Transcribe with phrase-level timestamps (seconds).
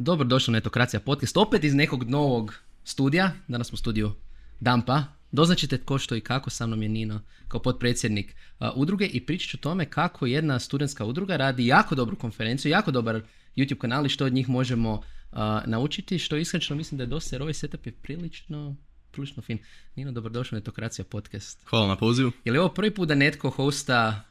[0.00, 2.54] Dobro došli na Etokracija podcast, opet iz nekog novog
[2.84, 4.12] studija, danas smo u studiju
[4.60, 5.04] Dampa.
[5.32, 9.50] Doznačite tko što i kako, sa mnom je Nino kao potpredsjednik uh, udruge i pričat
[9.50, 13.22] ću o tome kako jedna studentska udruga radi jako dobru konferenciju, jako dobar
[13.56, 17.36] YouTube kanal i što od njih možemo uh, naučiti, što iskreno mislim da je dosta
[17.36, 18.76] jer ovaj setup je prilično,
[19.10, 19.58] prilično fin.
[19.96, 21.60] Nino, dobrodošao na Etokracija podcast.
[21.64, 22.32] Hvala na pozivu.
[22.44, 24.24] Je li ovo prvi put da netko hosta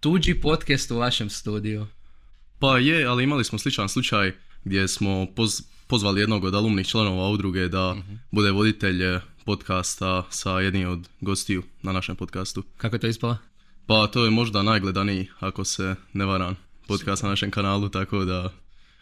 [0.00, 1.86] tuđi podcast u vašem studiju?
[2.58, 4.32] Pa je, ali imali smo sličan slučaj
[4.66, 7.96] gdje smo poz- pozvali jednog od alumnih članova udruge da
[8.30, 12.62] bude voditelj eh, podcasta sa jednim od gostiju na našem podcastu.
[12.76, 13.36] Kako je to ispalo?
[13.86, 18.52] Pa to je možda najgledaniji, ako se ne varam, podcast na našem kanalu, tako da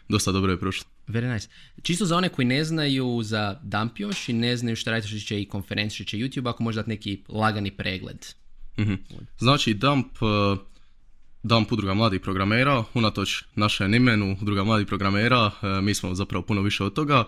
[0.09, 0.85] dosta dobro je prošlo.
[1.07, 1.47] Very nice.
[1.83, 5.27] Čisto za one koji ne znaju za Dump još i ne znaju šta radite što
[5.27, 8.25] će i konferencije, što će YouTube, ako možda dati neki lagani pregled.
[8.79, 8.93] Mhm.
[9.37, 10.07] Znači, Dump,
[11.45, 16.61] Dump udruga mladih programera, unatoč našem imenu udruga mladih programera, eh, mi smo zapravo puno
[16.61, 17.23] više od toga.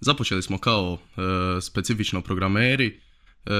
[0.00, 3.00] Započeli smo kao eh, specifično programeri,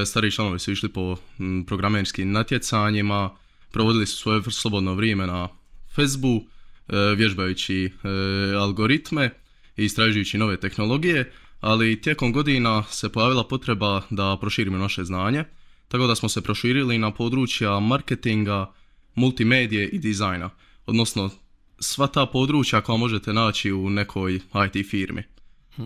[0.07, 3.31] stariji članovi su išli po mm, programerskim natjecanjima,
[3.73, 5.49] provodili su svoje slobodno vrijeme na
[5.95, 6.47] Facebooku,
[6.89, 9.31] eh, vježbajući eh, algoritme
[9.77, 15.45] i istražujući nove tehnologije, ali tijekom godina se pojavila potreba da proširimo naše znanje,
[15.89, 18.73] tako da smo se proširili na područja marketinga,
[19.15, 20.51] multimedije i dizajna,
[20.87, 21.31] odnosno
[21.79, 25.23] sva ta područja koja možete naći u nekoj IT firmi.
[25.79, 25.85] E,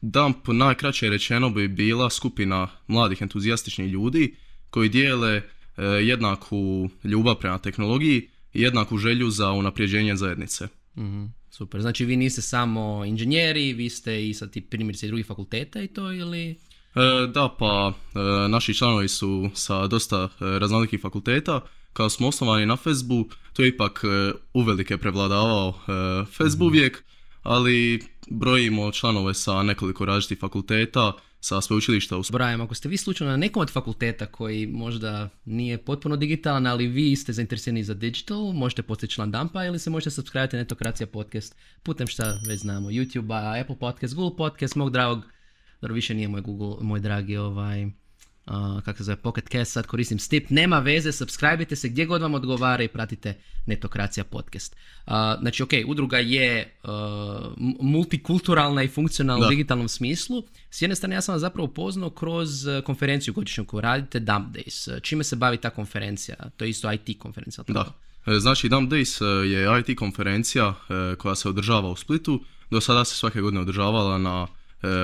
[0.00, 4.34] Dump najkraće rečeno bi bila skupina mladih entuzijastičnih ljudi
[4.70, 5.42] koji dijele e,
[5.82, 10.68] jednaku ljubav prema tehnologiji i jednaku želju za unapređenje zajednice.
[10.96, 11.80] Mhm, Super.
[11.80, 15.88] Znači vi niste samo inženjeri, vi ste i sa ti primjerice i drugih fakulteta i
[15.88, 16.50] to ili...
[16.50, 16.56] E,
[17.34, 21.60] da, pa e, naši članovi su sa dosta e, raznolikih fakulteta.
[21.98, 25.92] Kao smo osnovani na Facebooku, to je ipak e, uvelike prevladavao e,
[26.36, 27.04] Facebook vijek,
[27.42, 33.30] ali brojimo članove sa nekoliko različitih fakulteta, sa sveučilišta u Brajem, ako ste vi slučajno
[33.30, 38.52] na nekom od fakulteta koji možda nije potpuno digitalan, ali vi ste zainteresirani za digital,
[38.52, 42.88] možete postati član Dumpa ili se možete subscribe na Netokracija podcast putem šta već znamo,
[42.88, 45.22] YouTube, Apple podcast, Google podcast, mog dragog,
[45.80, 47.86] dobro više nije moj Google, moj dragi ovaj,
[48.84, 52.34] kako se zove, Pocket Cast, sad koristim Stip, nema veze, subscribe se gdje god vam
[52.34, 53.34] odgovara i pratite
[53.66, 54.76] Netokracija podcast.
[55.06, 56.74] A, znači, ok, udruga je
[57.58, 60.42] m- multikulturalna i funkcionalna u digitalnom smislu.
[60.70, 64.56] S jedne strane, ja sam vas zapravo upoznao kroz e, konferenciju godišnju koju radite, Dump
[64.56, 64.96] Days.
[64.96, 66.36] E, Čime se bavi ta konferencija?
[66.56, 67.64] To je isto IT konferencija.
[67.64, 67.92] tako?
[68.26, 68.32] Da.
[68.32, 70.74] E, Znači, Dump Days je IT konferencija
[71.18, 72.40] koja se održava u Splitu.
[72.70, 74.46] Do sada se svake godine održavala na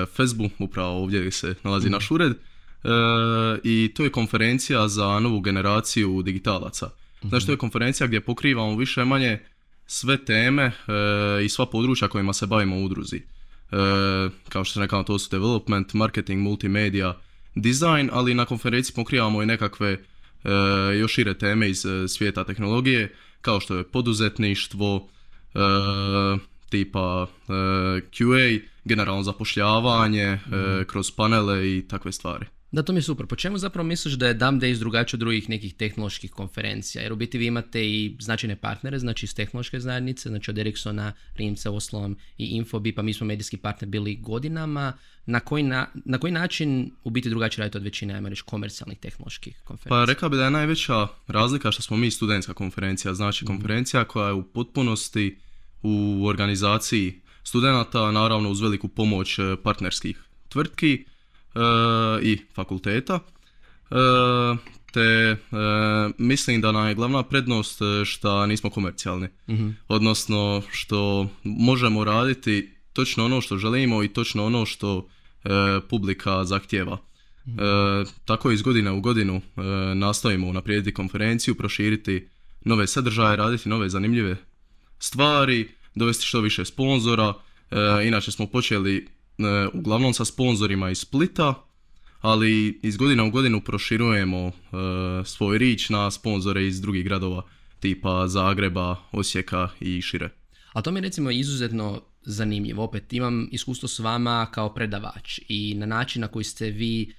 [0.07, 2.33] Facebooku, upravo ovdje gdje se nalazi naš ured.
[2.85, 6.89] E, I to je konferencija za novu generaciju digitalaca.
[7.21, 9.39] Znači, to je konferencija gdje pokrivamo više manje
[9.85, 10.71] sve teme e,
[11.45, 13.15] i sva područja kojima se bavimo u udruzi.
[13.17, 13.21] E,
[14.49, 17.13] kao što sam rekao, to su development, marketing, multimedia,
[17.55, 19.99] design, ali na konferenciji pokrivamo i nekakve e,
[20.99, 25.09] još šire teme iz svijeta tehnologije, kao što je poduzetništvo,
[25.53, 25.59] e,
[26.69, 27.51] tipa e,
[28.11, 30.39] QA, generalno zapošljavanje, e,
[30.87, 32.45] kroz panele i takve stvari.
[32.75, 33.25] Da, to mi je super.
[33.25, 37.01] Po čemu zapravo misliš da je Dump Days drugačiji od drugih nekih tehnoloških konferencija?
[37.01, 41.13] Jer u biti vi imate i značajne partnere, znači iz tehnološke zajednice, znači od Ericssona,
[41.35, 44.93] Rimca, Oslom i Infobi, pa mi smo medijski partner bili godinama.
[45.25, 48.99] Na koji, na, na koji način u biti drugačije radite od većine, ajmo reći, komercijalnih
[48.99, 49.99] tehnoloških konferencija?
[49.99, 54.27] Pa rekao bi da je najveća razlika što smo mi studentska konferencija, znači konferencija koja
[54.27, 55.37] je u potpunosti
[55.83, 61.05] u organizaciji studenata, naravno uz veliku pomoć e, partnerskih tvrtki
[62.21, 63.19] i fakulteta.
[63.91, 63.95] E,
[64.93, 65.37] te e,
[66.17, 69.27] mislim da nam je glavna prednost e, što nismo komercijalni.
[69.87, 75.07] Odnosno što možemo raditi točno ono što želimo i točno ono što
[75.43, 75.49] e,
[75.89, 76.97] publika zahtjeva.
[77.47, 77.51] E,
[78.25, 79.61] tako iz godine u godinu e,
[79.95, 82.27] nastavimo unaprijediti konferenciju, proširiti
[82.65, 84.35] nove sadržaje, raditi nove zanimljive
[84.99, 87.33] stvari, dovesti što više sponzora.
[87.71, 89.14] E, inače smo počeli e,
[89.73, 91.53] uglavnom sa sponzorima iz Splita,
[92.21, 94.51] ali iz godine u godinu proširujemo e,
[95.25, 97.43] svoj rič na sponzore iz drugih gradova
[97.79, 100.29] tipa Zagreba, Osijeka i šire.
[100.73, 102.83] A to mi je recimo izuzetno zanimljivo.
[102.83, 107.13] Opet imam iskustvo s vama kao predavač i na način na koji ste vi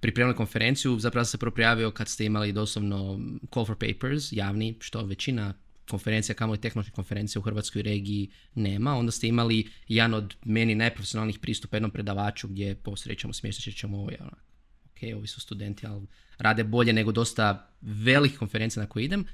[0.00, 3.20] pripremili konferenciju, zapravo se prvo prijavio kad ste imali doslovno
[3.54, 5.54] call for papers, javni, što većina
[5.90, 8.94] konferencija, kamo i tehnoloških konferencija u Hrvatskoj regiji nema.
[8.94, 14.10] Onda ste imali jedan od meni najprofesionalnih pristupa jednom predavaču gdje posrećemo, smještat ćemo ovo,
[14.20, 14.36] ono,
[14.84, 16.06] ok, ovi su studenti, ali
[16.38, 19.24] rade bolje nego dosta velikih konferencija na koje idem.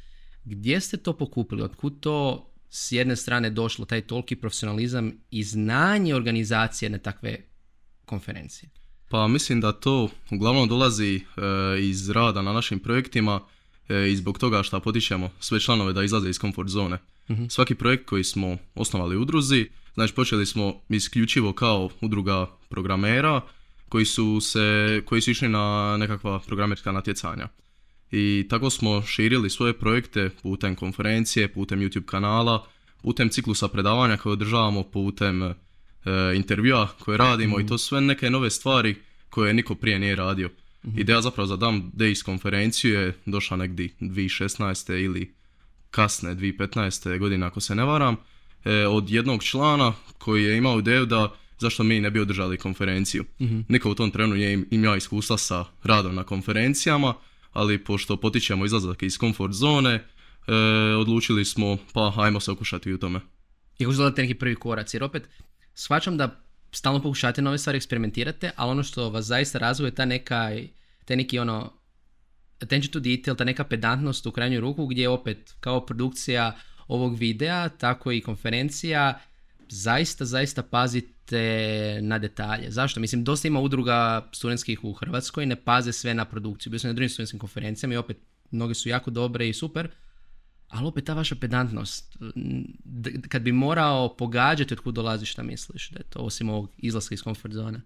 [0.45, 1.63] Gdje ste to pokupili?
[1.63, 7.37] Otkud to s jedne strane došlo taj toliki profesionalizam i znanje organizacije na takve
[8.05, 8.71] konferencije?
[9.09, 11.21] Pa mislim da to uglavnom dolazi e,
[11.81, 13.41] iz rada na našim projektima
[14.13, 16.99] i zbog toga što potičemo sve članove da izlaze iz komfort zone.
[17.49, 23.41] Svaki projekt koji smo osnovali u udruzi, znači počeli smo isključivo kao udruga programera
[23.89, 27.49] koji su, se, koji su išli na nekakva programerska natjecanja.
[28.11, 32.67] I tako smo širili svoje projekte putem konferencije, putem YouTube kanala,
[33.03, 35.55] putem ciklusa predavanja koje održavamo, putem e,
[36.35, 38.97] intervjua koje radimo i to su sve neke nove stvari
[39.31, 40.51] koje niko prije nije radio.
[40.97, 45.05] Ideja zapravo za Dan Days konferenciju je došla negdje 2016.
[45.05, 45.35] ili
[45.91, 47.19] kasne 2015.
[47.19, 48.17] godine ako se ne varam,
[48.65, 53.25] e, od jednog člana koji je imao ideju da zašto mi ne bi održali konferenciju.
[53.69, 57.15] Niko u tom trenu nije im- imao iskustva sa radom na konferencijama,
[57.53, 60.53] ali pošto potičemo izlazak iz komfort zone, e,
[60.99, 63.21] odlučili smo pa ajmo se okušati u tome.
[63.79, 64.95] I izgledate neki prvi korac?
[64.95, 65.29] Jer opet,
[65.75, 70.51] shvaćam da stalno pokušate nove stvari, eksperimentirate, ali ono što vas zaista razvuje ta neka,
[71.05, 71.73] taj neki ono,
[72.61, 76.57] attention to detail, ta neka pedantnost u krajnju ruku gdje opet kao produkcija
[76.89, 79.21] ovog videa, tako i konferencija,
[79.69, 82.71] zaista, zaista pazite na detalje.
[82.71, 83.01] Zašto?
[83.01, 86.71] Mislim, dosta ima udruga studentskih u Hrvatskoj, ne paze sve na produkciju.
[86.71, 88.17] Bio sam na drugim studentskim konferencijama i opet,
[88.51, 89.89] mnoge su jako dobre i super,
[90.69, 92.17] ali opet ta vaša pedantnost,
[93.29, 97.15] kad bi morao pogađati od kud dolazi šta misliš da je to osim ovog izlaska
[97.15, 97.81] iz comfort zone.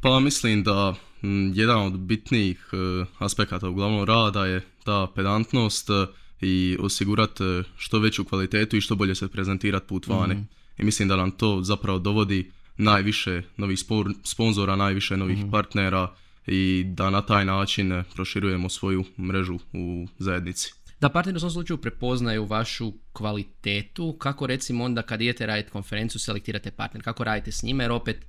[0.00, 6.06] Pa mislim da m, jedan od bitnijih e, aspekata uglavnom rada je ta pedantnost e,
[6.40, 10.44] i osigurati e, što veću kvalitetu i što bolje se prezentirati put vani.
[10.78, 16.14] I mislim da nam to zapravo dovodi najviše novih spor- sponzora, najviše novih partnera
[16.46, 20.72] i da na taj način proširujemo svoju mrežu u zajednici.
[21.00, 26.20] Da partneri u svom slučaju prepoznaju vašu kvalitetu, kako recimo onda kad idete raditi konferenciju
[26.20, 28.26] selektirate partner, kako radite s njima, jer opet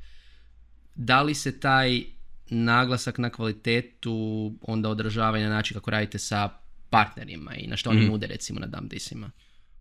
[0.96, 2.04] da li se taj
[2.50, 6.50] naglasak na kvalitetu onda odražava i na način kako radite sa
[6.90, 9.32] partnerima i na što oni nude recimo na Damdisima.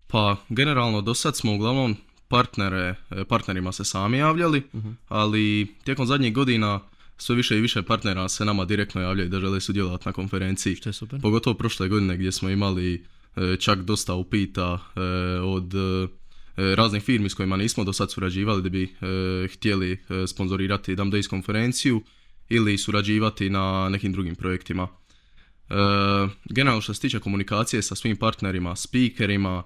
[0.07, 1.97] Pa generalno do sad smo uglavnom
[2.29, 4.63] partnere, e, partnerima se sami javljali,
[5.09, 6.81] ali tijekom zadnjih godina
[7.19, 10.77] sve više i više partnera se nama direktno javljaju da žele sudjelovati na konferenciji.
[10.77, 11.21] Što je super.
[11.21, 13.05] Pogotovo prošle godine gdje smo imali
[13.37, 15.01] e, čak dosta upita e,
[15.41, 16.09] od e,
[16.77, 18.95] raznih firmi s kojima nismo do sad surađivali da bi
[19.53, 22.03] htjeli sponzorirati Dam Days konferenciju
[22.49, 24.89] ili surađivati na nekim drugim projektima.
[26.45, 29.63] Generalno što se tiče komunikacije sa svim partnerima, speakerima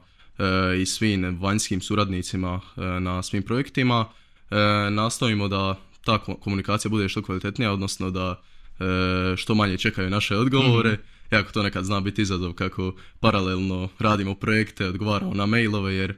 [0.80, 4.08] i svim vanjskim suradnicima na svim projektima,
[4.90, 8.42] nastojimo da ta ko- komunikacija bude što kvalitetnija, odnosno da
[8.80, 10.96] e, što manje čekaju naše odgovore.
[11.30, 16.16] Jako to nekad zna biti izazov kako paralelno radimo projekte, odgovaramo na mailove jer e,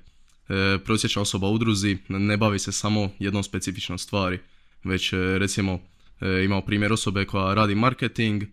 [0.85, 4.39] prosječna osoba u udruzi ne bavi se samo jednom specifičnom stvari,
[4.85, 5.81] već e, recimo
[6.21, 8.49] e, imamo primjer osobe koja radi marketing, e,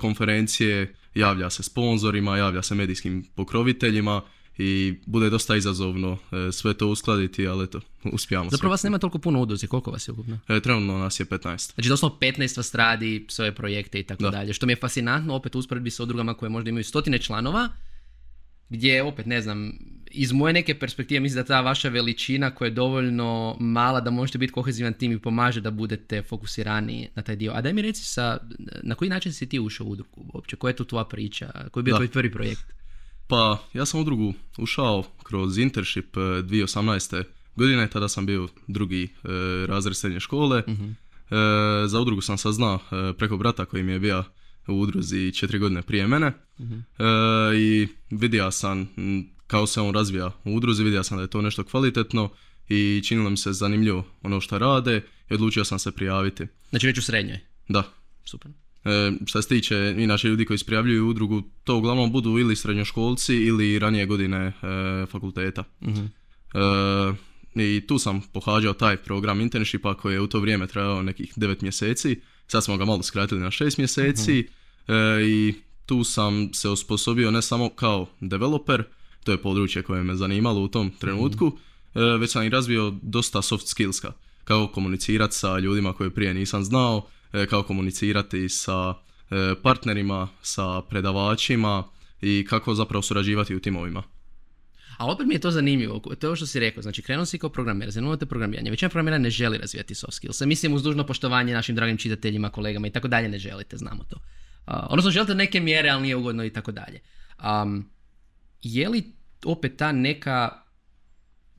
[0.00, 4.22] konferencije, javlja se sponzorima, javlja se medijskim pokroviteljima
[4.58, 6.18] i bude dosta izazovno
[6.48, 8.72] e, sve to uskladiti, ali eto, uspijamo Zapravo sve.
[8.72, 10.38] vas nema toliko puno udruzi, koliko vas je ukupno?
[10.48, 11.74] E, trenutno nas je 15.
[11.74, 14.30] Znači doslovno 15 vas radi svoje projekte i tako Da.
[14.30, 14.52] dalje.
[14.52, 17.68] Što mi je fascinantno opet usporedbi sa udrugama koje možda imaju stotine članova,
[18.68, 19.72] gdje opet ne znam,
[20.10, 24.38] iz moje neke perspektive mislim da ta vaša veličina koja je dovoljno mala da možete
[24.38, 27.52] biti kohezivan tim i pomaže da budete fokusirani na taj dio.
[27.54, 28.38] A daj mi reci sa,
[28.82, 30.56] na koji način si ti ušao u udrugu uopće?
[30.56, 31.50] Koja je tu tvoja priča?
[31.70, 32.64] Koji je bio tvoj prvi projekt?
[33.26, 37.24] Pa, ja sam u drugu ušao kroz internship e, 2018.
[37.56, 39.28] godine, tada sam bio drugi e,
[39.66, 40.58] razred srednje škole.
[40.58, 40.66] E,
[41.86, 44.24] za udrugu sam saznao e, preko brata koji mi je bio
[44.68, 46.26] u udruzi četiri godine prije mene.
[46.26, 46.32] E,
[47.56, 48.88] I vidio sam
[49.46, 52.30] kao se on razvija u udruzi, vidio sam da je to nešto kvalitetno
[52.68, 56.46] i činilo mi se zanimljivo ono što rade i odlučio sam se prijaviti.
[56.70, 57.38] Znači već u srednjoj.
[57.68, 57.82] Da,
[58.24, 58.50] Super.
[58.86, 63.78] E, što se tiče inače ljudi koji prijavljuju udrugu, to uglavnom budu ili srednjoškolci ili
[63.78, 64.52] ranije godine e,
[65.06, 65.64] fakulteta.
[65.84, 67.14] E,
[67.54, 71.62] I tu sam pohađao taj program internshipa koji je u to vrijeme trajao nekih 9
[71.62, 72.20] mjeseci.
[72.46, 74.48] Sad smo ga malo skratili na 6 mjeseci
[74.88, 74.94] e,
[75.26, 75.54] i
[75.86, 78.84] tu sam se osposobio ne samo kao developer,
[79.24, 81.58] to je područje koje me zanimalo u tom trenutku,
[81.94, 84.12] e, već sam i razvio dosta soft skillska.
[84.44, 87.08] Kako komunicirati sa ljudima koje prije nisam znao,
[87.44, 88.94] kako komunicirati sa
[89.30, 91.84] e, partnerima, sa predavačima
[92.20, 94.02] i kako zapravo surađivati u timovima.
[94.98, 97.38] A opet mi je to zanimljivo, to je ovo što si rekao, znači krenuo si
[97.38, 101.06] kao programer, zanimljivo te programiranje, većina programera ne želi razvijati soft skills, mislim uz dužno
[101.06, 104.16] poštovanje našim dragim čitateljima, kolegama i tako dalje ne želite, znamo to.
[104.16, 107.00] Uh, odnosno želite neke mjere, ali nije ugodno i tako dalje.
[108.62, 109.12] Je li
[109.44, 110.65] opet ta neka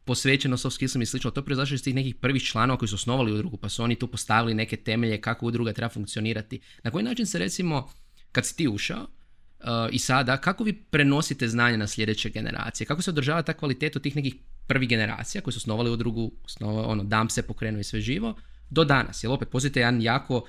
[0.08, 3.32] posvećeno soft skillsima i slično, to proizašlo iz tih nekih prvih članova koji su osnovali
[3.32, 6.60] udrugu, pa su oni tu postavili neke temelje kako udruga treba funkcionirati.
[6.84, 7.90] Na koji način se recimo,
[8.32, 9.02] kad si ti ušao,
[9.60, 12.88] uh, i sada, kako vi prenosite znanje na sljedeće generacije?
[12.88, 14.36] Kako se održava ta kvaliteta tih nekih
[14.68, 18.36] prvih generacija koji su osnovali udrugu, osnova, ono, dam se pokrenu i sve živo,
[18.70, 19.24] do danas?
[19.24, 20.48] Jer opet, postoji jedan jako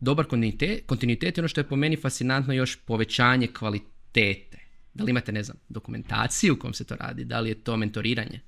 [0.00, 4.58] dobar kontinuitet, kontinuitet ono što je po meni fascinantno još povećanje kvalitete.
[4.94, 7.24] Da li imate, ne znam, dokumentaciju u kom se to radi?
[7.24, 8.40] Da li je to mentoriranje?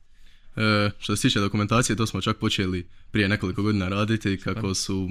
[0.57, 5.11] E, što se tiče dokumentacije, to smo čak počeli prije nekoliko godina raditi kako su,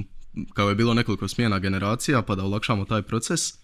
[0.54, 3.50] kao je bilo nekoliko smjena generacija pa da olakšamo taj proces.
[3.52, 3.56] E,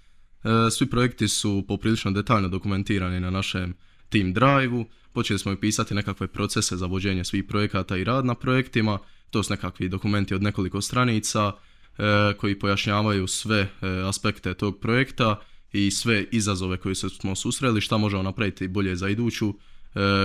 [0.72, 3.74] svi projekti su poprilično detaljno dokumentirani na našem
[4.10, 4.86] Team Drive-u.
[5.14, 9.00] Počeli smo i pisati nekakve procese za vođenje svih projekata i rad na projektima.
[9.32, 13.70] To su nekakvi dokumenti od nekoliko stranica e, koji pojašnjavaju sve e,
[14.10, 15.40] aspekte tog projekta
[15.72, 19.54] i sve izazove koje smo susreli, šta možemo napraviti bolje za iduću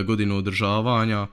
[0.07, 1.27] godinu održavanja.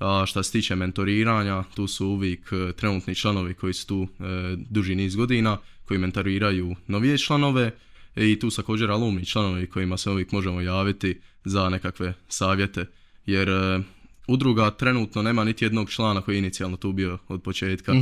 [0.00, 4.24] A što se tiče mentoriranja, tu su uvijek e, trenutni članovi koji su tu e,
[4.70, 7.70] duži niz godina, koji mentoriraju novije članove
[8.16, 12.86] i tu su također alumni članovi kojima se uvijek možemo javiti za nekakve savjete.
[13.26, 13.80] Jer e,
[14.28, 17.92] udruga trenutno nema niti jednog člana koji je inicijalno tu bio od početka.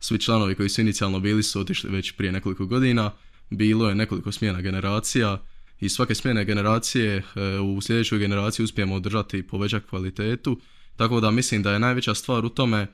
[0.00, 3.10] Svi članovi koji su inicijalno bili su otišli već prije nekoliko godina.
[3.50, 5.42] Bilo je nekoliko smjena generacija
[5.80, 7.22] i svake smjene generacije
[7.62, 10.60] u sljedećoj generaciji uspijemo održati i povećati kvalitetu
[10.96, 12.88] tako da mislim da je najveća stvar u tome e,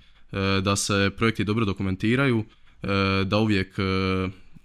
[0.63, 2.45] da se projekti dobro dokumentiraju,
[2.83, 2.87] e,
[3.25, 3.83] da uvijek e,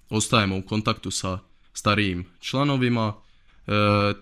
[0.09, 1.39] ostajemo u kontaktu sa
[1.73, 3.13] starijim članovima,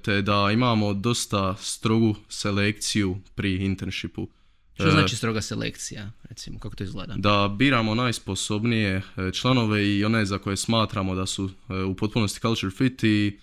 [0.03, 4.27] te da imamo dosta strogu selekciju pri internshipu.
[4.73, 7.13] Što znači stroga selekcija, recimo, kako to izgleda?
[7.17, 9.01] Da biramo najsposobnije
[9.33, 11.49] članove i one za koje smatramo da su
[11.89, 13.39] u potpunosti culture fit i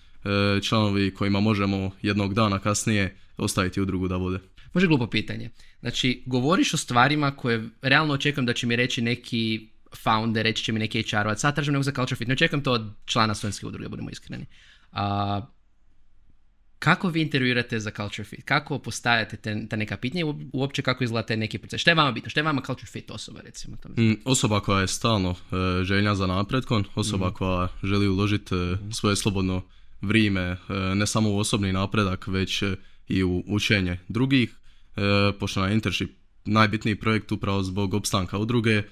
[0.61, 4.39] članovi kojima možemo jednog dana kasnije ostaviti udrugu da vode.
[4.73, 5.49] Može glupo pitanje.
[5.79, 10.71] Znači, govoriš o stvarima koje realno očekujem da će mi reći neki founder, reći će
[10.71, 13.67] mi neki HR-ovac, sad tražim nego za culture fit, ne očekujem to od člana studentske
[13.67, 14.45] udruge, budemo iskreni.
[14.91, 15.41] A,
[16.79, 18.45] kako vi intervjuirate za culture fit?
[18.45, 21.81] Kako postavljate te, ta neka pitanja i uopće kako izgleda taj neki proces?
[21.81, 22.29] Što je vama bitno?
[22.29, 23.77] Što je vama culture fit osoba, recimo?
[23.97, 25.37] Mm, osoba koja je stalno uh,
[25.83, 27.33] željna za napretkom, osoba mm.
[27.33, 29.61] koja želi uložiti uh, svoje slobodno
[30.01, 30.57] vrijeme, uh,
[30.95, 32.63] ne samo u osobni napredak, već
[33.07, 34.55] i u učenje drugih
[34.95, 35.01] e,
[35.39, 36.11] pošto na internship
[36.45, 38.85] najbitniji projekt upravo zbog opstanka udruge, e,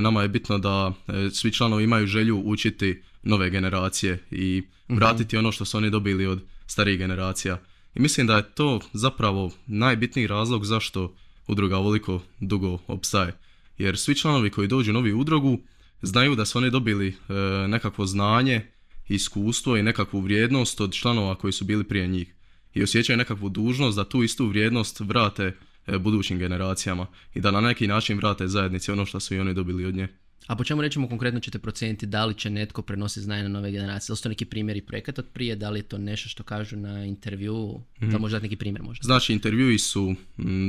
[0.00, 4.98] nama je bitno da e, svi članovi imaju želju učiti nove generacije i mhm.
[4.98, 7.60] vratiti ono što su oni dobili od starijih generacija.
[7.94, 11.14] I mislim da je to zapravo najbitniji razlog zašto
[11.46, 13.36] udruga ovoliko dugo opstaje.
[13.78, 15.58] Jer svi članovi koji dođu u novi udrugu
[16.02, 17.32] znaju da su oni dobili e,
[17.68, 18.66] nekakvo znanje,
[19.08, 22.35] iskustvo i nekakvu vrijednost od članova koji su bili prije njih
[22.76, 25.52] i osjećaju nekakvu dužnost da tu istu vrijednost vrate
[25.86, 29.54] e, budućim generacijama i da na neki način vrate zajednici ono što su i oni
[29.54, 30.08] dobili od nje.
[30.46, 33.70] A po čemu rećemo konkretno ćete procijeniti da li će netko prenositi znanje na nove
[33.70, 34.08] generacije?
[34.08, 35.56] Da li su to neki primjeri projekata od prije?
[35.56, 37.80] Da li je to nešto što kažu na intervju?
[38.00, 39.04] Da možda neki primjer možda?
[39.04, 40.14] Znači intervjui su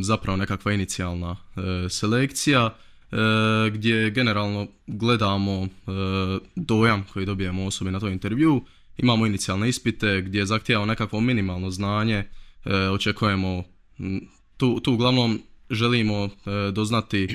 [0.02, 2.76] zapravo nekakva inicijalna e, selekcija
[3.12, 3.16] e,
[3.70, 5.68] gdje generalno gledamo
[6.56, 8.62] dojam koji dobijemo osobi na tom intervju
[8.98, 12.24] imamo inicijalne ispite gdje zahtijevamo nekakvo minimalno znanje,
[12.66, 13.64] e, očekujemo,
[14.58, 16.30] tu, tu uglavnom želimo e,
[16.72, 17.30] doznati e,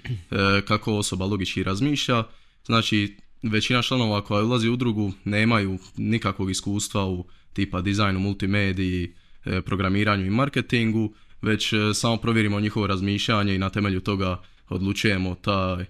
[0.65, 2.25] kako osoba logički razmišlja,
[2.67, 9.15] znači većina članova koja ulazi u drugu nemaju nikakvog iskustva u tipa dizajnu, multimediji,
[9.65, 15.85] programiranju i marketingu, već samo provjerimo njihovo razmišljanje i na temelju toga odlučujemo taj,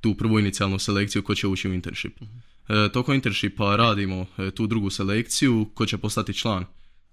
[0.00, 2.12] tu prvu inicijalnu selekciju ko će ući u internship.
[2.68, 6.64] E, tokom internshipa radimo e, tu drugu selekciju ko će postati član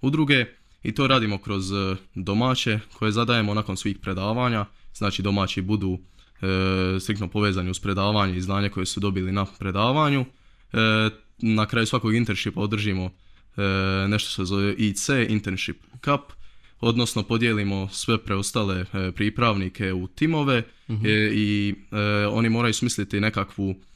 [0.02, 0.46] udruge
[0.84, 4.66] i to radimo kroz e, domaće koje zadajemo nakon svih predavanja.
[4.94, 6.00] Znači domaći budu
[6.42, 10.26] e, striktno povezani uz predavanje i znanje koje su dobili na predavanju.
[11.38, 13.10] na kraju svakog internshipa održimo
[14.08, 16.22] nešto se zove IC, Internship Cup,
[16.80, 18.86] odnosno podijelimo sve preostale
[19.16, 21.06] pripravnike u timove mhm.
[21.34, 21.76] i
[22.32, 23.95] oni moraju smisliti nekakvu E,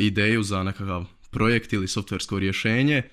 [0.00, 3.08] ideju za nekakav projekt ili softversko rješenje e,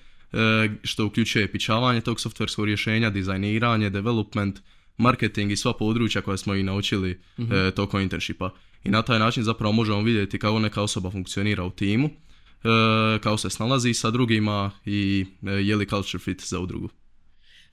[0.82, 4.60] što uključuje pičavanje tog softverskog rješenja, dizajniranje, development,
[4.96, 7.44] marketing i sva područja koja smo i naučili mm
[7.76, 8.50] tokom internshipa.
[8.84, 12.10] I na taj način zapravo možemo vidjeti kako neka osoba funkcionira u timu,
[13.22, 16.88] kako se snalazi sa drugima i je li culture fit za udrugu.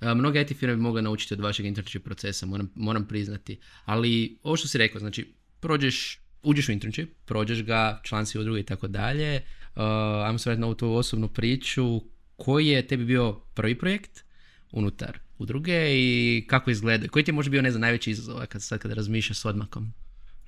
[0.01, 3.60] Mnoge IT firme bi mogle naučiti od vašeg internship procesa, moram, moram priznati.
[3.86, 8.60] Ali ovo što si rekao, znači prođeš uđeš u internship, prođeš ga, član si udruge
[8.60, 9.41] i tako dalje.
[9.75, 9.81] Uh,
[10.25, 12.01] ajmo se vratiti na ovu tu osobnu priču.
[12.36, 14.24] Koji je tebi bio prvi projekt
[14.72, 17.08] unutar udruge i kako izgleda?
[17.08, 19.93] Koji ti je možda bio, ne znam, najveći izazov kad, sad kada razmišljaš s odmakom?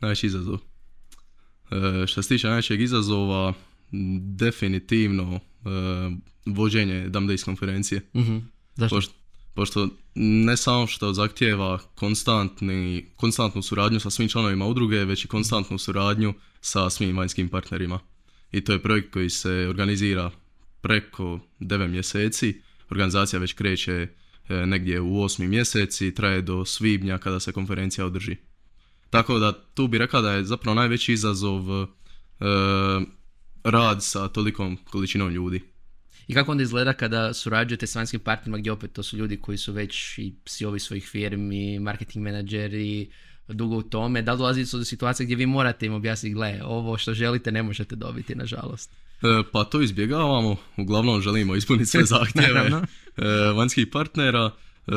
[0.01, 0.59] Najveći izazov.
[1.71, 3.53] E, što se tiče najvećeg izazova,
[4.21, 5.69] definitivno e,
[6.45, 8.01] vođenje Dam Days konferencije.
[8.15, 8.37] Mhm.
[8.75, 8.95] Zašto?
[8.95, 9.13] Pošto,
[9.53, 15.77] pošto ne samo što zahtijeva konstantni, konstantnu suradnju sa svim članovima udruge, već i konstantnu
[15.77, 17.99] suradnju sa svim vanjskim partnerima.
[18.51, 20.31] I to je projekt koji se organizira
[20.81, 22.61] preko 9 mjeseci.
[22.89, 24.07] Organizacija već kreće
[24.49, 25.47] e, negdje u 8.
[25.47, 28.35] mjeseci traje do svibnja kada se konferencija održi.
[29.09, 31.85] Tako da tu bi rekao da je zapravo najveći izazov e,
[33.63, 35.70] rad sa tolikom količinom ljudi.
[36.31, 39.57] I kako onda izgleda kada surađujete s vanjskim partnerima gdje opet to su ljudi koji
[39.57, 43.09] su već i CEO svojih firmi, marketing menadžeri,
[43.47, 46.97] dugo u tome, da li dolazi do situacije gdje vi morate im objasniti, gle, ovo
[46.97, 48.91] što želite ne možete dobiti, nažalost.
[48.91, 54.51] E, pa to izbjegavamo, uglavnom želimo ispuniti sve zahtjeve e, vanjskih partnera,
[54.87, 54.91] e,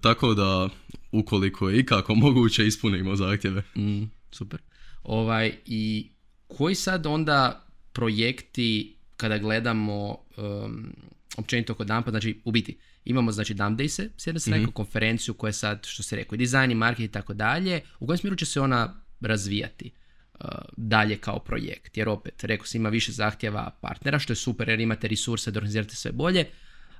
[0.00, 0.68] tako da
[1.12, 3.62] ukoliko je ikako moguće ispunimo zahtjeve.
[3.76, 4.60] Mm, super.
[5.02, 6.10] Ovaj, I
[6.48, 10.92] koji sad onda projekti kada gledamo um,
[11.36, 14.64] općenito kod Dampa, znači u biti imamo znači Dump Days-e, s jedne strane Mhm.
[14.64, 17.80] kao konferenciju koja je sad, što se rekao, i dizajn i marketing i tako dalje,
[18.00, 19.90] u kojem smjeru će se ona razvijati
[20.34, 24.68] uh, dalje kao projekt, jer opet, rekao sam, ima više zahtjeva partnera, što je super
[24.68, 26.44] jer imate resurse da organizirate sve bolje,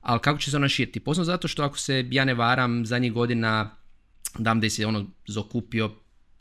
[0.01, 1.01] ali kako će se ona širiti?
[1.01, 3.71] Posebno zato što ako se ja ne varam, zadnjih godina
[4.39, 5.95] Dump Days je ono zakupio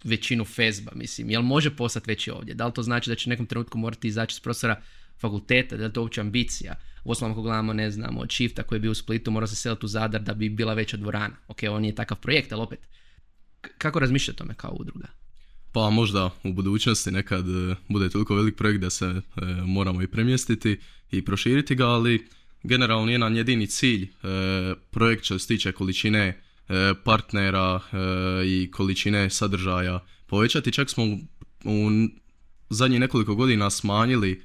[0.03, 2.56] većinu fezba, mislim, jel može postati veći ovdje?
[2.56, 4.82] Da li to znači da će u nekom trenutku morati izaći s profesora
[5.22, 6.75] fakulteta, da je to uopće ambicija?
[7.03, 9.55] U osnovom ako gledamo, ne znam, od Shifta koji je bio u Splitu, mora se
[9.55, 11.36] seliti u Zadar da bi bila veća dvorana.
[11.48, 12.79] Ok, on nije takav projekt, ali opet,
[13.77, 15.08] kako razmišljate o tome kao udruga?
[15.72, 19.22] Pa možda u budućnosti nekad e, bude toliko velik projekt da se e,
[19.65, 20.79] moramo i premjestiti
[21.12, 22.27] i proširiti ga, ali
[22.63, 24.08] generalno nije nam jedini cilj e,
[24.91, 27.79] projekt što se tiče količine e, partnera
[28.46, 30.72] i količine sadržaja povećati.
[30.72, 31.17] Čak smo u,
[31.63, 31.89] u
[32.70, 34.44] zadnjih nekoliko godina smanjili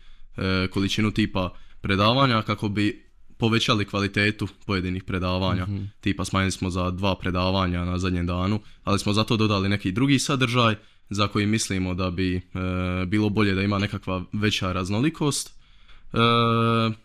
[0.67, 5.67] količinu tipa predavanja kako bi povećali kvalitetu pojedinih predavanja.
[6.01, 10.19] Tipa smanjili smo za dva predavanja na zadnjem danu, ali smo zato dodali neki drugi
[10.19, 10.75] sadržaj
[11.11, 12.41] za koji mislimo da bi e,
[13.07, 15.59] bilo bolje da ima nekakva veća raznolikost
[16.13, 16.19] E,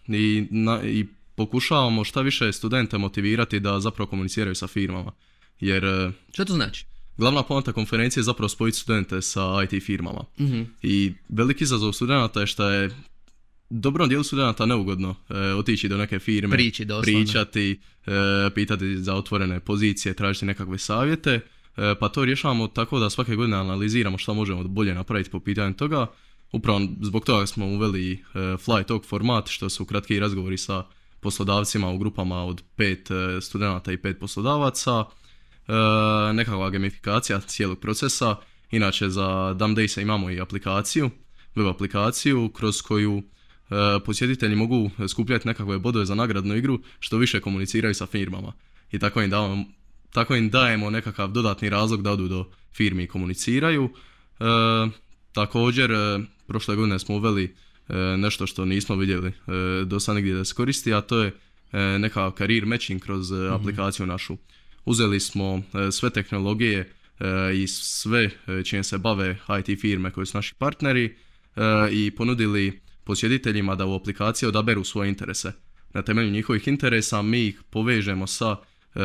[0.09, 5.11] i, na- i pokušavamo šta više studente motivirati da zapravo komuniciraju sa firmama.
[5.59, 6.85] Jer e, Što to znači?
[7.17, 10.23] glavna poanta konferencije je zapravo spojiti studente sa IT firmama.
[10.39, 10.61] Mhm.
[10.81, 12.89] I veliki izazov studenata je što je
[13.73, 17.01] dobrom dijelu studenata neugodno e, otići do neke firme, doslovno.
[17.03, 21.31] pričati, e, pitati za otvorene pozicije, tražiti nekakve savjete.
[21.31, 25.73] E, pa to rješavamo tako da svake godine analiziramo što možemo bolje napraviti po pitanju
[25.73, 26.07] toga.
[26.51, 30.83] Upravo zbog toga smo uveli e, Fly Talk format, što su kratki razgovori sa
[31.19, 35.05] poslodavcima u grupama od pet e, studenata i pet poslodavaca.
[35.67, 35.73] E,
[36.33, 38.35] nekakva gamifikacija cijelog procesa.
[38.71, 41.09] Inače za Dump Days imamo i aplikaciju,
[41.55, 43.23] web aplikaciju kroz koju
[44.05, 48.53] posjetitelji mogu skupljati nekakve bodove za nagradnu igru što više komuniciraju sa firmama.
[48.91, 49.65] I tako im, davamo,
[50.13, 53.89] tako im dajemo nekakav dodatni razlog da odu do firmi i komuniciraju.
[54.39, 54.43] E,
[55.33, 57.55] također, e, prošle godine smo uveli
[57.89, 59.33] e, nešto što nismo vidjeli e,
[59.85, 61.27] do sad nigdje da se koristi, a to je
[61.71, 64.37] e, nekakav career matching kroz e, aplikaciju našu.
[64.85, 66.79] Uzeli smo e, sve tehnologije
[67.19, 68.29] e, i sve
[68.65, 73.95] čime se bave IT firme koji su naši partneri e, i ponudili posjetiteljima da u
[73.95, 75.51] aplikaciji odaberu svoje interese.
[75.93, 78.55] Na temelju njihovih interesa mi ih povežemo sa
[78.95, 78.99] e,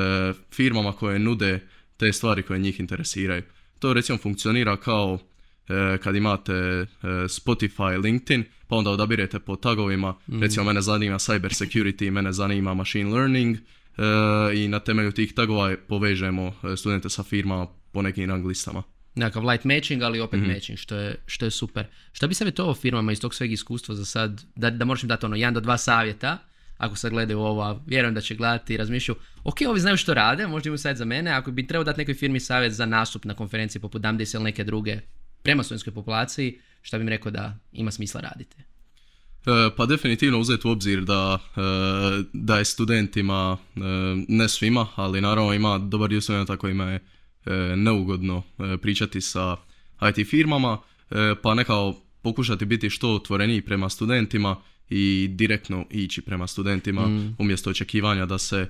[0.53, 1.61] firmama koje nude
[1.97, 3.43] te stvari koje njih interesiraju.
[3.79, 5.19] To recimo funkcionira kao
[5.69, 6.87] e, kad imate e,
[7.29, 13.15] Spotify, LinkedIn, pa onda odabirete po tagovima, recimo mene zanima cyber security, mene zanima machine
[13.15, 13.63] learning e,
[14.55, 18.83] i na temelju tih tagova povežemo e, studente sa firmama po nekim rang listama.
[19.19, 21.87] Nekakav light matching, ali opet matching, što je, što je super.
[22.13, 25.27] Šta bi savjetovao firmama iz tog sveg iskustva za sad, da, da moraš im dati
[25.27, 26.39] ono jedan do dva savjeta,
[26.79, 30.15] ako sad gledaju ovo, a vjerujem da će gledati i razmišljaju, ok, ovi znaju što
[30.15, 33.25] rade, možda imaju savjet za mene, ako bi trebao dati nekoj firmi savjet za nastup
[33.25, 35.01] na konferenciji poput Damdis ili neke druge
[35.43, 38.57] prema studentskoj populaciji, šta bi im rekao da ima smisla raditi?
[39.47, 41.61] E, Pa definitivno uzeti u obzir da, e,
[42.33, 43.81] da je studentima, e,
[44.29, 47.01] ne svima, ali naravno ima dobar dio studenta kojima je
[47.77, 49.57] neugodno e, pričati sa
[50.09, 50.79] IT firmama,
[51.11, 54.57] e, pa nekao pokušati biti što otvoreniji prema studentima
[54.91, 58.69] i direktno ići prema studentima umjesto očekivanja da se e,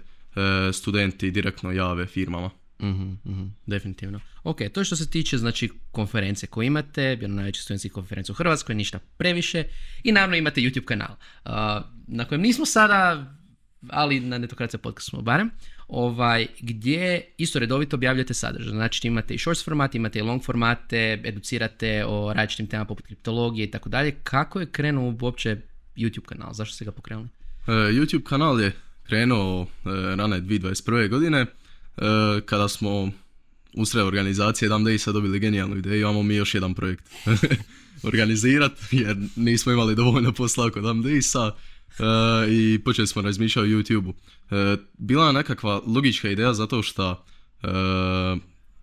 [0.73, 2.51] studenti direktno jave firmama.
[2.83, 4.21] Mhm, mhm, definitivno.
[4.45, 8.37] Ok, to što se tiče znači konferencije koje imate, jedna od najvećih studentskih konferencija u
[8.37, 9.65] Hrvatskoj, ništa previše.
[10.05, 11.51] I naravno imate YouTube kanal, uh,
[12.07, 13.35] na kojem nismo sada,
[13.89, 15.51] ali na Netokracija podcast smo barem.
[15.89, 18.71] Ovaj, gdje isto redovito objavljate sadržaj.
[18.71, 23.65] Znači imate i shorts format, imate i long formate, educirate o različitim temama poput kriptologije
[23.65, 24.11] i tako dalje.
[24.23, 25.57] Kako je krenuo uopće
[25.97, 26.53] YouTube kanal?
[26.53, 27.29] Zašto ste ga pokrenuli?
[27.67, 28.73] E, YouTube kanal je
[29.07, 29.67] krenuo e,
[30.17, 31.09] rane 2021.
[31.09, 31.47] godine e,
[32.47, 33.11] kada smo
[33.75, 37.05] usred organizacije Dam Daysa dobili genijalnu ideju, imamo mi još jedan projekt
[38.09, 41.03] organizirati jer nismo imali dovoljno posla oko Dam
[41.89, 44.15] Daysa i počeli smo razmišljati o YouTube-u.
[44.99, 47.25] bila je nekakva logička ideja zato što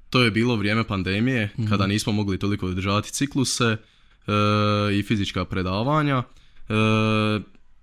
[0.10, 1.92] to je bilo vrijeme pandemije kada mhm.
[1.92, 3.78] nismo mogli toliko održavati cikluse
[4.94, 6.24] i fizička predavanja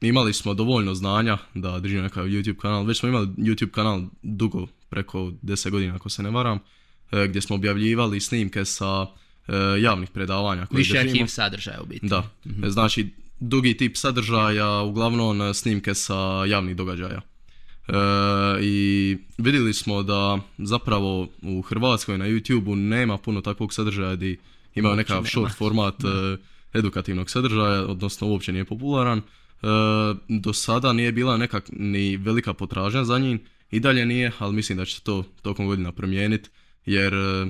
[0.02, 2.84] imali smo dovoljno znanja da držimo nekakav YouTube kanal.
[2.84, 6.58] Već smo imali YouTube kanal dugo, preko 10 godina ako se ne varam,
[7.12, 9.06] e, gdje smo objavljivali snimke sa
[9.48, 10.66] e, javnih predavanja.
[10.66, 12.06] Koji Više arhiv sadržaja u biti.
[12.06, 12.68] Da, mhm.
[12.68, 13.08] znači
[13.42, 17.20] dugi tip sadržaja, uglavnom snimke sa javnih događaja.
[17.20, 17.92] E,
[18.60, 24.36] I vidjeli smo da zapravo u Hrvatskoj na YouTubeu nema puno takvog sadržaja gdje
[24.74, 25.94] imaju nekakav short format
[26.74, 29.18] edukativnog sadržaja, odnosno uopće nije popularan.
[29.18, 29.22] E,
[30.28, 34.78] do sada nije bila nekak ni velika potražnja za njim i dalje nije, ali mislim
[34.78, 36.50] da će se to tokom godina promijeniti
[36.86, 37.46] jer e,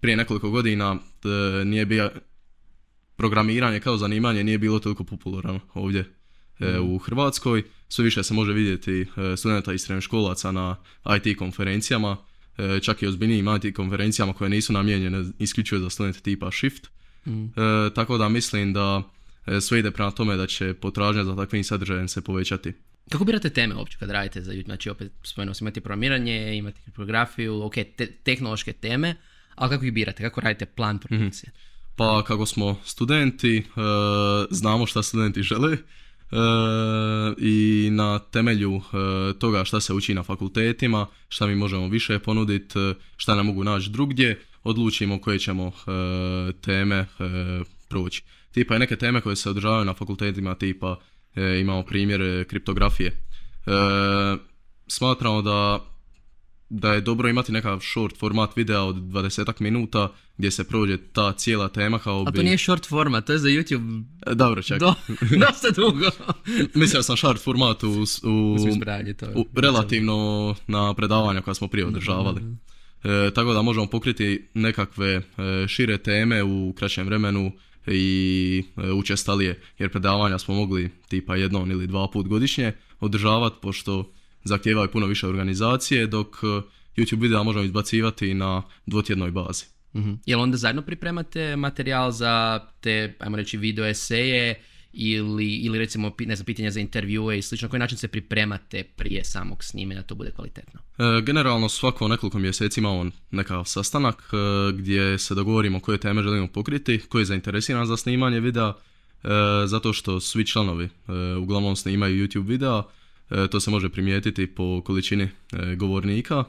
[0.00, 2.10] prije nekoliko godina e, nije bio
[3.20, 6.04] programiranje kao zanimanje nije bilo toliko popularno ovdje
[6.60, 6.80] mhm.
[6.80, 7.64] u Hrvatskoj.
[7.88, 9.06] Sve više se može vidjeti
[9.36, 10.76] studenta i školaca na
[11.16, 12.16] IT konferencijama,
[12.82, 16.88] čak i ozbiljnijim IT konferencijama koje nisu namijenjene isključivo za studente tipa Shift.
[17.26, 17.46] Mm.
[17.94, 19.02] tako da mislim da
[19.46, 22.72] E, sve ide prema tome da će potražnja za takvim sadržajem se povećati.
[23.10, 27.62] Kako birate teme uopće kad radite za Znači opet spomenuo sam imate programiranje, imate kriptografiju,
[27.62, 27.74] ok,
[28.22, 29.14] tehnološke teme,
[29.54, 31.02] ali kako ih birate, kako radite plan mhm.
[31.06, 31.52] produkcije?
[32.00, 33.62] Pa kako smo studenti, e,
[34.50, 35.78] znamo šta studenti žele e,
[37.38, 38.82] i na temelju
[39.38, 42.78] toga šta se uči na fakultetima, šta mi možemo više ponuditi,
[43.16, 45.72] šta nam mogu naći drugdje, odlučimo koje ćemo
[46.60, 47.06] teme
[47.88, 50.96] proći tipa neke teme koje se održavaju na fakultetima, tipa
[51.34, 53.08] e, imamo primjer kriptografije.
[53.08, 53.16] E,
[54.86, 55.89] smatramo da
[56.70, 61.32] da je dobro imati nekakav short format videa od 20 minuta gdje se prođe ta
[61.32, 62.28] cijela tema kao bi...
[62.28, 64.04] A to nije short format, to je za YouTube...
[64.26, 64.78] E, dobro, čekaj.
[64.78, 64.94] Do,
[65.46, 66.06] dosta dugo.
[66.80, 67.88] Mislio sam short format u,
[68.22, 68.56] u,
[69.34, 72.42] u relativno na predavanja koja smo prije održavali.
[73.04, 75.22] E, tako da možemo pokriti nekakve e,
[75.68, 77.52] šire teme u kraćem vremenu
[77.86, 84.12] i e, učestalije jer predavanja smo mogli tipa jednom ili dva put godišnje održavati pošto
[84.44, 86.46] zahtijevaju puno više organizacije dok e,
[86.96, 89.64] YouTube videa možemo izbacivati na dvotjednoj bazi.
[89.94, 94.54] mm Jel onda zajedno pripremate materijal za te, ajmo reći, video eseje
[94.92, 98.82] ili, ili recimo ne znam, pitanja za intervjue i slično, na koji način se pripremate
[98.82, 100.80] prije samog snimanja da to bude kvalitetno?
[100.98, 106.46] E, generalno svako nekoliko mjeseci imamo nekakav sastanak e, gdje se dogovorimo koje teme želimo
[106.46, 108.72] pokriti, koji je zainteresiran za snimanje videa,
[109.24, 109.28] e,
[109.66, 112.82] zato što svi članovi e, uglavnom snimaju YouTube videa,
[113.50, 115.28] to se može primijetiti po količini
[115.76, 116.44] govornika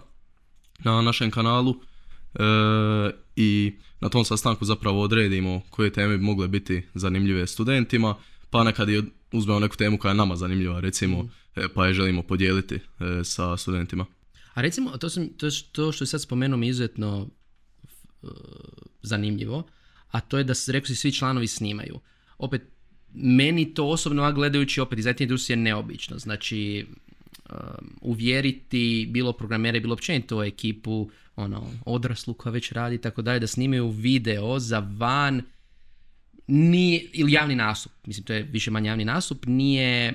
[0.79, 1.75] na našem kanalu
[3.35, 8.15] i na tom sastanku zapravo odredimo koje teme bi mogle biti zanimljive studentima
[8.49, 11.29] pa nekad i uzmemo neku temu koja je nama zanimljiva, recimo, mm.
[11.55, 12.79] e, pa je želimo podijeliti e,
[13.23, 14.05] sa studentima.
[14.53, 17.29] A recimo, to, sam, to, to što je sad spomenuo mi izuzetno
[19.01, 19.63] zanimljivo,
[20.07, 21.99] a to je da se, rekao si, svi članovi snimaju.
[22.37, 22.61] Opet,
[23.13, 26.17] meni to osobno, gledajući opet iz IT industrije, neobično.
[26.17, 26.85] Znači,
[28.01, 33.89] uvjeriti bilo programere, bilo općenito ekipu, ono, odraslu koja već radi, tako dalje, da snimaju
[33.89, 35.41] video za van
[36.47, 40.13] nije, ili javni nastup, mislim to je više manje javni nastup, nije,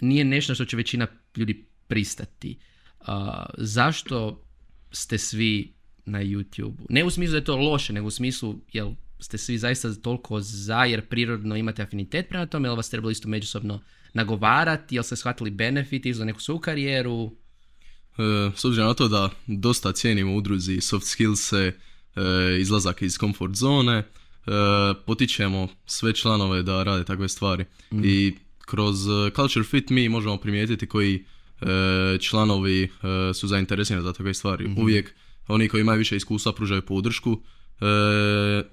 [0.00, 2.58] nije nešto što će većina ljudi pristati.
[3.00, 3.06] Uh,
[3.58, 4.42] zašto
[4.92, 5.72] ste svi
[6.04, 6.76] na YouTube?
[6.88, 10.40] Ne u smislu da je to loše, nego u smislu jel ste svi zaista toliko
[10.40, 13.80] za jer prirodno imate afinitet prema tome, jel vas trebalo isto međusobno
[14.14, 17.32] nagovarati, jel ste shvatili benefiti za neku svoju karijeru?
[18.18, 21.72] E, s obzirom na to da dosta cijenimo udruzi soft skills e,
[22.58, 24.02] izlazak iz comfort zone,
[24.46, 27.64] E, potičemo sve članove da rade takve stvari.
[27.92, 28.04] Mm.
[28.04, 31.24] I kroz e, Culture Fit mi možemo primijetiti koji
[31.60, 32.88] e, članovi
[33.34, 34.68] su zainteresirani za takve stvari.
[34.68, 35.14] mm Uvijek
[35.48, 37.42] oni koji imaju više iskustva pružaju podršku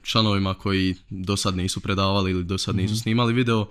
[0.01, 2.99] članovima koji do sad nisu predavali ili do sad nisu mhm.
[2.99, 3.67] snimali video.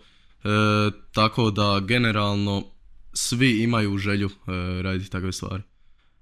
[1.12, 2.64] Tako da generalno
[3.12, 4.30] svi imaju želju
[4.82, 5.62] raditi takve stvari.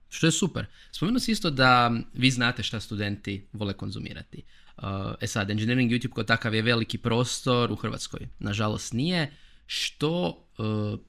[0.08, 0.66] Što je super.
[0.92, 4.42] Spomenuo si isto da vi znate šta studenti vole konzumirati.
[4.76, 4.84] Uh,
[5.20, 8.28] e sad, engineering YouTube kao takav je veliki prostor u Hrvatskoj.
[8.38, 9.32] Nažalost nije.
[9.66, 10.46] Što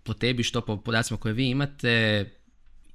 [0.04, 2.26] po tebi, što po podacima koje vi imate,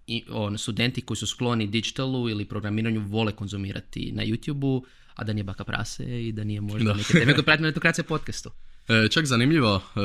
[0.06, 5.32] i, on, studenti koji su skloni digitalu ili programiranju vole konzumirati na YouTube-u, a da
[5.32, 6.94] nije baka prase i da nije možda Da.
[6.94, 8.50] neke teme koje pratimo na Netokracija podcastu.
[8.88, 10.00] E, čak zanimljiva e,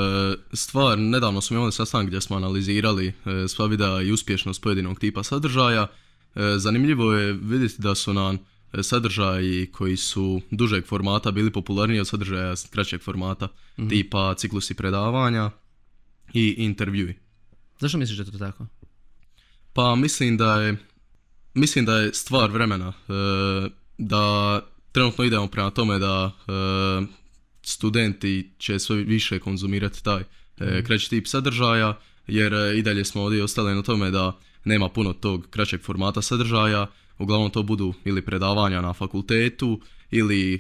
[0.54, 5.24] stvar, nedavno smo imali sastanak gdje smo analizirali e, sva videa i uspješnost pojedinog tipa
[5.24, 5.88] sadržaja.
[6.36, 8.38] E, zanimljivo je vidjeti da su nam
[8.74, 13.48] e, sadržaji koji su dužeg formata bili popularniji od sadržaja kraćeg formata,
[13.90, 15.52] tipa ciklusi predavanja
[16.34, 17.16] i intervjui.
[17.80, 18.66] Zašto misliš da je to tako?
[19.74, 20.78] Pa mislim da je
[21.54, 23.14] mislim da je stvar vremena e,
[23.98, 24.60] da
[24.92, 26.52] trenutno idemo prema tome da e,
[27.64, 30.24] studenti će sve više konzumirati taj
[30.60, 35.14] e, kraći tip sadržaja jer i dalje smo ovdje ostali na tome da nema puno
[35.14, 36.88] tog kraćeg formata sadržaja.
[37.18, 39.82] Uglavnom to budu ili predavanja na fakultetu
[40.12, 40.60] ili e,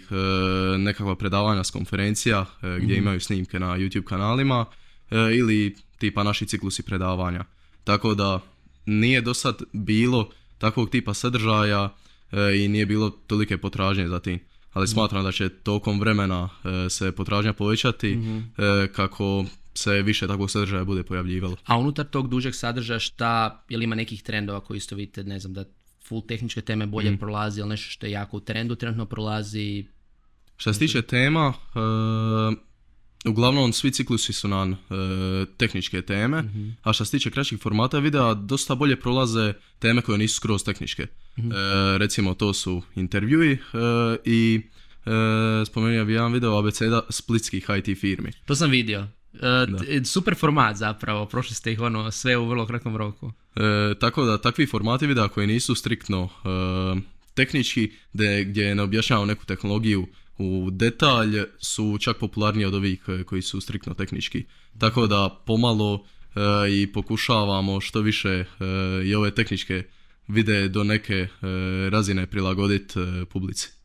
[0.78, 4.65] nekakva predavanja s konferencija e, gdje imaju snimke na YouTube kanalima
[5.12, 7.45] e, ili tipa naši ciklusi predavanja.
[7.84, 8.39] Tako da
[8.86, 11.89] nije do sad bilo takvog tipa sadržaja
[12.32, 14.39] e, i nije bilo tolike potražnje za tim.
[14.74, 16.50] Ali smatram da će tokom vremena
[16.86, 21.56] e, se potražnja povećati e, kako se više takvog sadržaja bude pojavljivalo.
[21.65, 25.54] A unutar tog dužeg sadržaja šta, jel ima nekih trendova koji isto vidite, ne znam,
[25.54, 25.65] da
[26.08, 29.86] full tehničke teme bolje prolazi ili nešto što je jako u trendu trenutno prolazi?
[30.58, 32.70] Što se tiče tema, e,
[33.25, 34.75] uglavnom svi ciklusi su nam e,
[35.57, 36.43] tehničke teme,
[36.84, 41.03] a što se tiče kraćih formata videa, dosta bolje prolaze teme koje nisu skroz tehničke.
[41.03, 41.07] E,
[41.97, 43.57] recimo to su intervjui e,
[44.25, 44.62] i
[45.05, 48.31] e, spomenuo bi jedan video abeceda splitskih IT firmi.
[48.45, 49.07] To sam vidio.
[49.34, 53.31] E, t- super format zapravo, prošli ste ih ono sve u vrlo kratkom roku.
[53.55, 57.01] E, tako da takvi formati videa koji nisu striktno e,
[57.34, 60.07] tehnički, de, gdje ne objašnjavamo neku tehnologiju
[60.41, 64.45] u detalj, su čak popularniji od ovih e, koji su striktno tehnički.
[64.77, 66.39] Tako da pomalo e,
[66.71, 68.45] i pokušavamo što više e,
[69.06, 69.84] i ove tehničke
[70.27, 71.27] videe do neke e,
[71.89, 73.81] razine prilagoditi e, publici.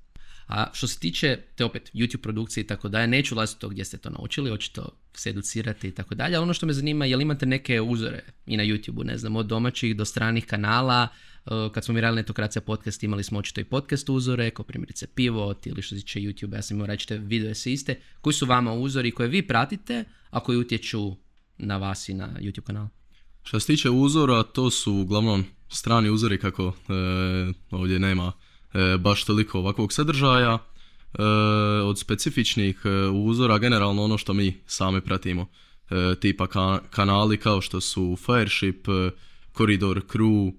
[0.47, 3.85] A što se tiče te opet YouTube produkcije i tako dalje, neću ulaziti to gdje
[3.85, 7.17] ste to naučili, očito se educirati i tako dalje, ali ono što me zanima je
[7.17, 11.09] li imate neke uzore i na YouTube-u, ne znam, od domaćih do stranih kanala,
[11.51, 15.07] Uh, kad smo mi radili Netokracija podcast imali smo očito i podcast uzore, kao primjerice
[15.07, 18.73] Pivot ili što se tiče YouTube, ja sam imao video se iste, koji su vama
[18.73, 21.17] uzori koje vi pratite, a koji utječu
[21.59, 22.89] na vas i na YouTube kanal.
[23.43, 26.93] Što se tiče uzora, to su uglavnom strani uzori kako e,
[27.71, 28.46] ovdje nema e,
[28.99, 30.59] baš toliko ovakvog sadržaja.
[31.19, 31.23] E,
[31.83, 35.47] od specifičnih e, uzora generalno ono što mi sami pratimo.
[35.91, 39.11] E, tipa ka- kanali kao što su Fireship, e,
[39.57, 40.53] Corridor Crew,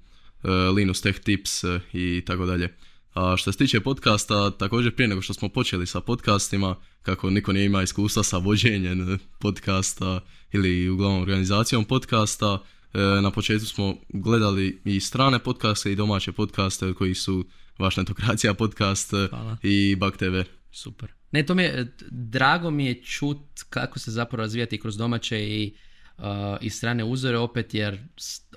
[0.43, 2.75] e, Linus Tech Tips e, i tako dalje.
[3.13, 7.53] A što se tiče podcasta, također prije nego što smo počeli sa podcastima, kako niko
[7.53, 10.19] nije ima iskustva sa vođenjem e, podcasta
[10.51, 16.85] ili uglavnom organizacijom podcasta, e, na početku smo gledali i strane podcaste i domaće podcaste
[16.85, 17.45] od kojih su
[17.77, 19.57] Vaš Netokracija podcast e, Hvala.
[19.63, 20.41] i Bak TV.
[20.71, 21.11] Super.
[21.31, 23.37] Ne, to mi je, drago mi je čut
[23.69, 25.73] kako se zapravo razvijati kroz domaće i,
[26.17, 26.23] uh,
[26.61, 27.99] i strane uzore opet jer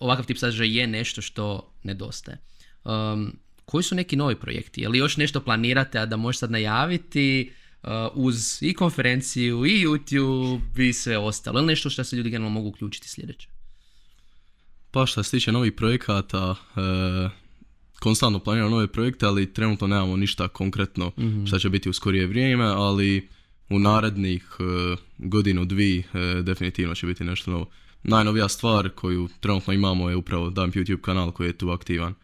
[0.00, 2.38] ovakav tip sadržaja je nešto što nedostaje.
[2.84, 4.80] Um, koji su neki novi projekti?
[4.80, 7.52] Je li još nešto planirate, a da možeš sad najaviti
[7.82, 11.58] uh, uz i konferenciju i YouTube i sve ostalo?
[11.58, 13.48] Ili nešto što se ljudi generalno mogu uključiti sljedeće?
[14.90, 16.80] Pa što se tiče novih projekata, e,
[18.00, 21.12] konstantno planiramo nove projekte, ali trenutno nemamo ništa konkretno
[21.46, 23.28] šta će biti u skorije vrijeme, ali
[23.70, 27.70] u narednih e, godinu, dvi e, definitivno će biti nešto novo.
[28.02, 32.14] Najnovija stvar koju trenutno imamo je upravo Dump YouTube kanal koji je tu aktivan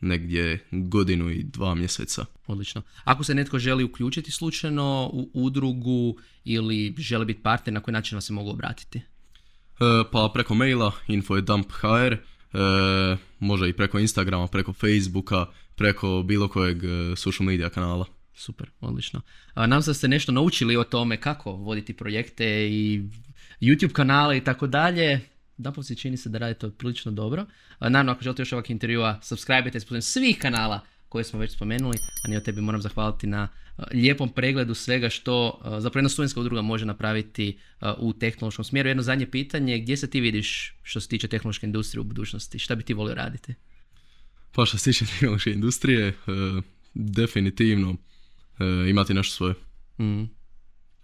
[0.00, 2.24] negdje godinu i dva mjeseca.
[2.46, 2.82] Odlično.
[3.04, 8.16] Ako se netko želi uključiti slučajno u udrugu ili želi biti partner, na koji način
[8.16, 8.98] vas se mogu obratiti?
[8.98, 9.02] E,
[10.12, 12.16] pa preko maila info.dump.hr,
[12.52, 18.04] e, može i preko Instagrama, preko Facebooka, preko bilo kojeg e, social media kanala.
[18.34, 19.20] Super, odlično.
[19.54, 23.02] A, se da ste nešto naučili o tome kako voditi projekte i
[23.60, 25.20] YouTube kanale i tako dalje.
[25.56, 27.46] Dapovci čini se da radite to prilično dobro.
[27.78, 30.80] A, naravno, ako želite još ovakvih intervjua, subscribe-ite s putem svih kanala
[31.12, 31.96] koje smo već spomenuli.
[32.24, 36.40] A nije tebi moram zahvaliti na a, lijepom pregledu svega što a, zapravo jedna studentska
[36.40, 38.88] udruga može napraviti a, u tehnološkom smjeru.
[38.88, 42.58] Jedno zadnje pitanje, gdje se ti vidiš što se tiče tehnološke industrije u budućnosti?
[42.58, 43.54] Šta bi ti volio raditi?
[44.52, 46.14] Pa što se tiče tehnološke industrije, e,
[46.94, 47.96] definitivno
[48.58, 49.54] e, imati nešto svoje.
[49.98, 50.24] Mm.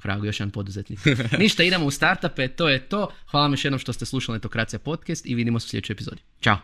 [0.03, 0.99] Frago, još jedan poduzetnik.
[1.39, 3.11] Ništa, idemo u startupe, to je to.
[3.31, 6.23] Hvala vam još jednom što ste slušali Netokracija podcast i vidimo se u sljedećoj epizodi.
[6.41, 6.59] Ćao!